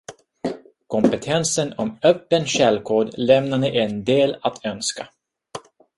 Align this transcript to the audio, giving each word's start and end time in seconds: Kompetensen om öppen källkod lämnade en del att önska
Kompetensen 0.87 1.73
om 1.79 1.97
öppen 2.03 2.45
källkod 2.45 3.13
lämnade 3.17 3.69
en 3.69 4.03
del 4.03 4.37
att 4.41 4.65
önska 4.65 5.07